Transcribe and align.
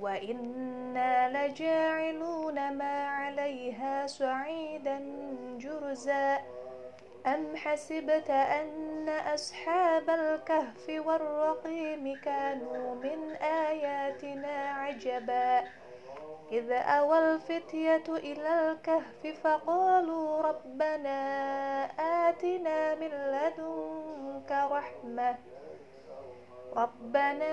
وإنا 0.00 1.46
لجاعلون 1.46 2.72
ما 2.78 3.06
عليها 3.08 4.06
صعيدا 4.06 5.00
جرزا. 5.58 6.38
أم 7.26 7.56
حسبت 7.56 8.30
أن 8.30 9.08
أصحاب 9.08 10.10
الكهف 10.10 11.06
والرقيم 11.06 12.20
كانوا 12.24 12.94
من 12.94 13.32
آياتنا 13.42 14.70
عجبا. 14.70 15.64
إذ 16.52 16.72
أوى 16.72 17.18
الفتية 17.18 18.04
إلى 18.08 18.70
الكهف 18.70 19.40
فقالوا 19.44 20.42
ربنا 20.42 21.18
آتنا 22.28 22.94
من 22.94 23.08
لدنك 23.08 24.50
رحمة. 24.50 25.38
ربنا 26.76 27.52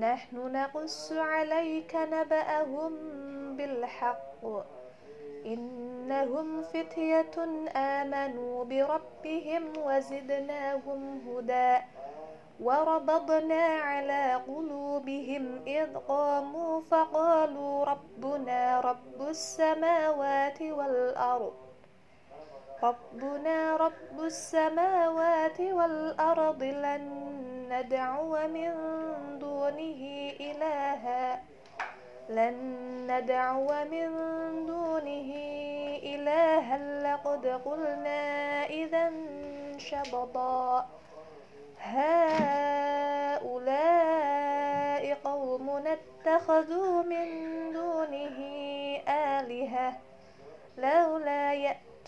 نحن 0.00 0.52
نقص 0.52 1.12
عليك 1.12 1.96
نبأهم 1.96 2.92
بالحق. 3.56 4.44
إنهم 5.46 6.62
فتية 6.62 7.36
آمنوا 7.76 8.64
بربهم 8.64 9.72
وزدناهم 9.78 11.20
هدى. 11.28 11.84
وربضنا 12.60 13.64
على 13.64 14.34
قلوبهم 14.34 15.62
إذ 15.66 15.96
قاموا 15.96 16.80
فقالوا 16.80 17.84
ربنا 17.84 18.80
رب 18.80 19.28
السماوات 19.28 20.62
والأرض. 20.62 21.52
ربنا 22.82 23.76
رب 23.76 24.20
السماوات 24.24 25.60
والأرض 25.60 26.62
لن 26.62 27.32
ندعو 27.70 28.48
من 28.48 28.72
دونه 29.38 30.32
إلها. 30.40 31.42
لن 32.28 32.56
ندعو 33.10 33.68
من 33.90 34.08
دونه 34.66 35.32
إلها. 36.02 36.78
لقد 37.02 37.46
قلنا 37.46 38.20
إذا 38.66 39.12
شبطا. 39.78 40.86
هؤلاء 41.80 42.62
قوم 45.24 45.70
اتخذوا 45.70 47.02
من 47.02 47.26
دونه 47.72 48.38
آلهة. 49.08 49.92
لولا 50.78 51.52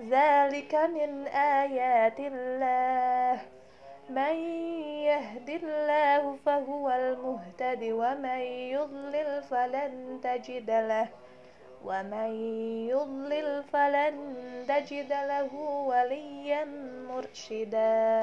ذلك 0.00 0.74
من 0.74 1.26
آيات 1.26 2.20
الله. 2.20 3.40
من 4.10 4.34
يهد 5.06 5.48
الله 5.50 6.36
فهو 6.46 6.90
المهتد 6.90 7.82
ومن 7.82 8.40
يضلل 8.76 9.42
فلن 9.42 10.20
تجد 10.22 10.70
له. 10.70 11.08
ومن 11.84 12.30
يضلل 12.88 13.62
فلن 13.72 14.14
تجد 14.68 15.12
له 15.12 15.54
وليا 15.88 16.64
مرشدا. 17.08 18.04